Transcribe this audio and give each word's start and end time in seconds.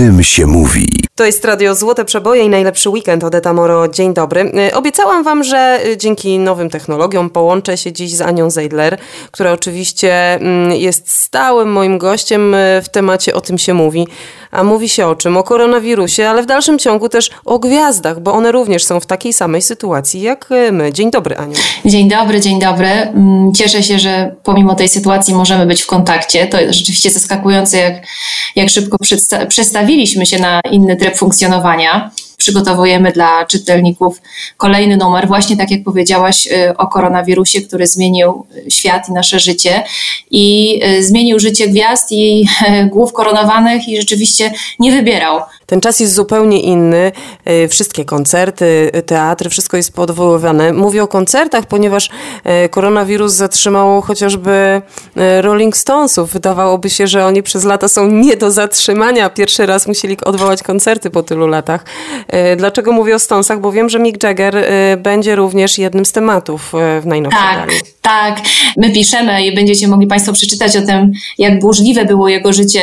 tym 0.00 0.22
się 0.22 0.46
mówi. 0.46 1.09
To 1.20 1.24
jest 1.26 1.44
Radio 1.44 1.74
Złote 1.74 2.04
Przeboje 2.04 2.44
i 2.44 2.48
najlepszy 2.48 2.90
weekend. 2.90 3.24
Odeta 3.24 3.52
Moro, 3.52 3.88
dzień 3.88 4.14
dobry. 4.14 4.52
E, 4.68 4.74
obiecałam 4.74 5.24
Wam, 5.24 5.44
że 5.44 5.80
e, 5.84 5.96
dzięki 5.96 6.38
nowym 6.38 6.70
technologiom 6.70 7.30
połączę 7.30 7.76
się 7.76 7.92
dziś 7.92 8.14
z 8.16 8.20
Anią 8.20 8.50
Zeidler, 8.50 8.98
która 9.30 9.52
oczywiście 9.52 10.34
mm, 10.34 10.72
jest 10.72 11.10
stałym 11.10 11.72
moim 11.72 11.98
gościem 11.98 12.54
e, 12.54 12.82
w 12.82 12.88
temacie 12.88 13.34
O 13.34 13.40
tym 13.40 13.58
się 13.58 13.74
mówi. 13.74 14.06
A 14.50 14.64
mówi 14.64 14.88
się 14.88 15.06
o 15.06 15.14
czym? 15.14 15.36
O 15.36 15.42
koronawirusie, 15.42 16.28
ale 16.28 16.42
w 16.42 16.46
dalszym 16.46 16.78
ciągu 16.78 17.08
też 17.08 17.30
o 17.44 17.58
gwiazdach, 17.58 18.20
bo 18.20 18.32
one 18.32 18.52
również 18.52 18.84
są 18.84 19.00
w 19.00 19.06
takiej 19.06 19.32
samej 19.32 19.62
sytuacji 19.62 20.20
jak 20.20 20.48
my. 20.72 20.92
Dzień 20.92 21.10
dobry, 21.10 21.36
Aniu. 21.36 21.54
Dzień 21.84 22.08
dobry, 22.08 22.40
dzień 22.40 22.60
dobry. 22.60 22.88
Mm, 22.88 23.54
cieszę 23.54 23.82
się, 23.82 23.98
że 23.98 24.36
pomimo 24.42 24.74
tej 24.74 24.88
sytuacji 24.88 25.34
możemy 25.34 25.66
być 25.66 25.82
w 25.82 25.86
kontakcie. 25.86 26.46
To 26.46 26.60
jest 26.60 26.78
rzeczywiście 26.78 27.10
zaskakujące, 27.10 27.78
jak, 27.78 27.94
jak 28.56 28.70
szybko 28.70 28.96
przestawiliśmy 29.48 30.26
się 30.26 30.38
na 30.38 30.60
inny 30.70 30.96
tryb 30.96 31.09
funkcjonowania. 31.18 32.10
Przygotowujemy 32.36 33.12
dla 33.12 33.46
czytelników 33.46 34.20
kolejny 34.56 34.96
numer, 34.96 35.28
właśnie 35.28 35.56
tak 35.56 35.70
jak 35.70 35.84
powiedziałaś 35.84 36.46
y, 36.46 36.76
o 36.76 36.86
koronawirusie, 36.86 37.60
który 37.60 37.86
zmienił 37.86 38.46
świat 38.68 39.08
i 39.08 39.12
nasze 39.12 39.40
życie 39.40 39.82
i 40.30 40.80
y, 40.84 41.04
zmienił 41.04 41.38
życie 41.38 41.68
gwiazd 41.68 42.12
i 42.12 42.46
głów 42.86 43.12
koronowanych 43.12 43.88
i 43.88 43.96
rzeczywiście 43.96 44.52
nie 44.78 44.92
wybierał. 44.92 45.40
Ten 45.70 45.80
czas 45.80 46.00
jest 46.00 46.14
zupełnie 46.14 46.60
inny. 46.60 47.12
Y, 47.64 47.68
wszystkie 47.68 48.04
koncerty, 48.04 48.90
teatry, 49.06 49.50
wszystko 49.50 49.76
jest 49.76 49.92
podwoływane. 49.92 50.72
Mówię 50.72 51.02
o 51.02 51.08
koncertach, 51.08 51.66
ponieważ 51.66 52.10
koronawirus 52.70 53.32
zatrzymał 53.32 54.00
chociażby 54.00 54.82
Rolling 55.40 55.76
Stonesów. 55.76 56.32
Wydawałoby 56.32 56.90
się, 56.90 57.06
że 57.06 57.26
oni 57.26 57.42
przez 57.42 57.64
lata 57.64 57.88
są 57.88 58.06
nie 58.06 58.36
do 58.36 58.50
zatrzymania. 58.50 59.30
Pierwszy 59.30 59.66
raz 59.66 59.86
musieli 59.86 60.16
odwołać 60.24 60.62
koncerty 60.62 61.10
po 61.10 61.22
tylu 61.22 61.46
latach. 61.46 61.84
Dlaczego 62.56 62.92
mówię 62.92 63.14
o 63.14 63.18
Stonesach? 63.18 63.60
Bo 63.60 63.72
wiem, 63.72 63.88
że 63.88 63.98
Mick 63.98 64.22
Jagger 64.22 64.64
będzie 64.98 65.36
również 65.36 65.78
jednym 65.78 66.04
z 66.04 66.12
tematów 66.12 66.72
w 67.00 67.06
najnowszym 67.06 67.42
Tak, 67.42 67.66
gali. 67.66 67.80
Tak. 68.02 68.40
My 68.76 68.90
piszemy 68.92 69.46
i 69.46 69.54
będziecie 69.54 69.88
mogli 69.88 70.06
Państwo 70.06 70.32
przeczytać 70.32 70.76
o 70.76 70.82
tym, 70.82 71.12
jak 71.38 71.58
burzliwe 71.60 72.04
było 72.04 72.28
jego 72.28 72.52
życie 72.52 72.82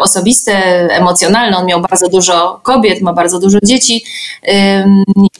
osobiste, 0.00 0.52
emocjonalne. 0.90 1.56
On 1.56 1.66
miał 1.66 1.80
bardzo 1.80 2.08
dużo 2.08 2.60
kobiet, 2.62 3.00
ma 3.00 3.12
bardzo 3.12 3.38
dużo 3.38 3.58
dzieci. 3.64 4.04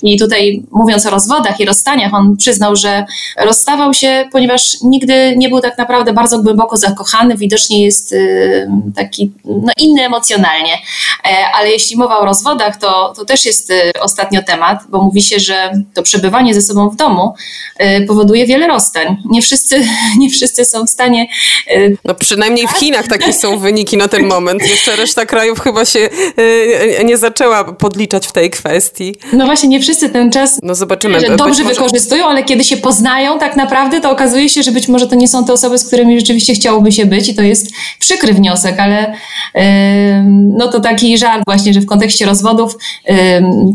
I 0.02 0.18
tutaj 0.18 0.62
mówiąc 0.70 1.06
o 1.06 1.10
rozwodach 1.10 1.60
i 1.60 1.64
rozstaniach, 1.64 2.14
on 2.14 2.36
przyznał, 2.36 2.76
że 2.76 3.06
rozstawał 3.38 3.94
się, 3.94 4.28
ponieważ 4.32 4.76
nigdy 4.82 5.34
nie 5.36 5.48
był 5.48 5.60
tak 5.60 5.78
naprawdę 5.78 6.12
bardzo 6.12 6.38
głęboko 6.38 6.76
zakochany. 6.76 7.36
Widocznie 7.36 7.84
jest 7.84 8.14
taki 8.96 9.32
no, 9.44 9.72
inny 9.78 10.02
emocjonalnie. 10.02 10.72
Ale 11.54 11.70
jeśli 11.70 11.96
mowa 11.96 12.18
o 12.18 12.24
rozwodach, 12.24 12.76
to 12.76 13.06
to 13.16 13.24
też 13.24 13.46
jest 13.46 13.70
y, 13.70 13.92
ostatnio 14.00 14.42
temat, 14.42 14.84
bo 14.88 15.02
mówi 15.02 15.22
się, 15.22 15.40
że 15.40 15.72
to 15.94 16.02
przebywanie 16.02 16.54
ze 16.54 16.62
sobą 16.62 16.90
w 16.90 16.96
domu 16.96 17.34
y, 17.80 18.06
powoduje 18.06 18.46
wiele 18.46 18.66
rozstań. 18.86 19.16
Nie 19.24 19.42
wszyscy, 19.42 19.86
nie 20.20 20.30
wszyscy 20.30 20.64
są 20.64 20.86
w 20.86 20.90
stanie. 20.90 21.28
Y, 21.70 21.96
no 22.04 22.14
przynajmniej 22.14 22.68
w 22.68 22.70
Chinach 22.70 23.06
takie 23.06 23.32
są 23.32 23.58
wyniki 23.58 23.96
na 23.96 24.08
ten 24.08 24.26
moment. 24.26 24.68
Jeszcze 24.68 24.96
reszta 24.96 25.26
krajów 25.26 25.60
chyba 25.60 25.84
się 25.84 26.08
nie 27.04 27.16
zaczęła 27.16 27.64
podliczać 27.64 28.26
w 28.26 28.32
tej 28.32 28.50
kwestii. 28.50 29.14
No 29.32 29.46
właśnie, 29.46 29.68
nie 29.68 29.80
wszyscy 29.80 30.08
ten 30.08 30.32
czas 30.32 30.60
no 30.62 30.74
zobaczymy. 30.74 31.20
Że 31.20 31.36
dobrze 31.36 31.62
może... 31.62 31.74
wykorzystują, 31.74 32.26
ale 32.26 32.44
kiedy 32.44 32.64
się 32.64 32.76
poznają 32.76 33.38
tak 33.38 33.56
naprawdę, 33.56 34.00
to 34.00 34.10
okazuje 34.10 34.48
się, 34.48 34.62
że 34.62 34.72
być 34.72 34.88
może 34.88 35.06
to 35.06 35.14
nie 35.14 35.28
są 35.28 35.44
te 35.44 35.52
osoby, 35.52 35.78
z 35.78 35.86
którymi 35.86 36.20
rzeczywiście 36.20 36.54
chciałoby 36.54 36.92
się 36.92 37.06
być 37.06 37.28
i 37.28 37.34
to 37.34 37.42
jest 37.42 37.70
przykry 37.98 38.32
wniosek, 38.32 38.80
ale 38.80 39.14
yy, 39.54 39.62
no 40.58 40.68
to 40.68 40.80
taki 40.80 41.18
żart 41.18 41.42
właśnie, 41.46 41.74
że 41.74 41.80
w 41.80 41.86
kontekście 41.86 42.26
rozwodów 42.26 42.76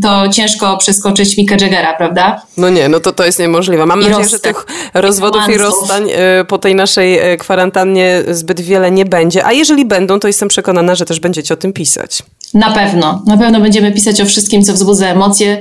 to 0.01 0.29
ciężko 0.29 0.77
przeskoczyć 0.77 1.37
Mika 1.37 1.55
Jaggera, 1.61 1.93
prawda? 1.93 2.41
No 2.57 2.69
nie, 2.69 2.89
no 2.89 2.99
to 2.99 3.11
to 3.11 3.25
jest 3.25 3.39
niemożliwe. 3.39 3.85
Mam 3.85 4.01
I 4.01 4.03
nadzieję, 4.05 4.29
że 4.29 4.39
tych 4.39 4.65
rozwodów 5.01 5.49
i 5.49 5.57
rozstań 5.57 6.09
y, 6.41 6.45
po 6.45 6.57
tej 6.57 6.75
naszej 6.75 7.33
y, 7.33 7.37
kwarantannie 7.37 8.23
zbyt 8.31 8.61
wiele 8.61 8.91
nie 8.91 9.05
będzie. 9.05 9.45
A 9.45 9.51
jeżeli 9.51 9.85
będą, 9.85 10.19
to 10.19 10.27
jestem 10.27 10.49
przekonana, 10.49 10.95
że 10.95 11.05
też 11.05 11.19
będziecie 11.19 11.53
o 11.53 11.57
tym 11.57 11.73
pisać. 11.73 12.23
Na 12.53 12.71
pewno. 12.71 13.23
Na 13.27 13.37
pewno 13.37 13.61
będziemy 13.61 13.91
pisać 13.91 14.21
o 14.21 14.25
wszystkim, 14.25 14.63
co 14.63 14.73
wzbudza 14.73 15.07
emocje 15.07 15.59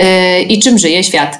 y, 0.00 0.42
i 0.42 0.58
czym 0.58 0.78
żyje 0.78 1.04
świat. 1.04 1.38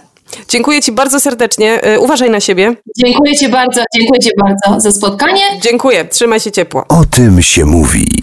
Dziękuję 0.49 0.83
Ci 0.83 0.93
bardzo 0.93 1.21
serdecznie. 1.21 1.81
Uważaj 1.99 2.31
na 2.31 2.41
siebie. 2.41 2.75
Dziękuję 2.99 3.37
Ci 3.37 3.49
bardzo, 3.49 3.83
dziękuję 3.95 4.21
Ci 4.21 4.31
bardzo 4.45 4.81
za 4.81 4.93
spotkanie. 4.93 5.43
Dziękuję. 5.63 6.05
Trzymaj 6.05 6.41
się 6.41 6.51
ciepło. 6.53 6.85
O 6.89 7.05
tym 7.11 7.43
się 7.43 7.65
mówi. 7.65 8.23